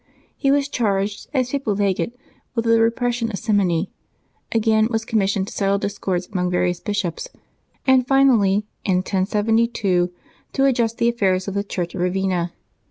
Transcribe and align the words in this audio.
He 0.35 0.49
was 0.49 0.67
charged, 0.67 1.27
as 1.31 1.51
Papal 1.51 1.75
Legate, 1.75 2.17
with 2.55 2.65
the 2.65 2.81
repression 2.81 3.29
of 3.29 3.37
simony; 3.37 3.91
again, 4.51 4.87
was 4.89 5.05
commissioned 5.05 5.45
to 5.49 5.53
settle 5.53 5.77
discords 5.77 6.27
amongst 6.33 6.51
various 6.53 6.79
bishops, 6.79 7.27
and 7.85 8.07
finally, 8.07 8.65
in 8.83 8.95
1072, 9.05 10.11
to 10.53 10.65
adjust 10.65 10.97
the 10.97 11.07
affairs 11.09 11.47
of 11.47 11.53
the 11.53 11.63
Church 11.63 11.93
at 11.93 12.01
Ravenna. 12.01 12.51